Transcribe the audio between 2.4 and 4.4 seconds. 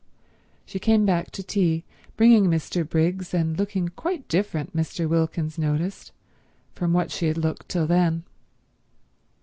Mr. Briggs, and looking quite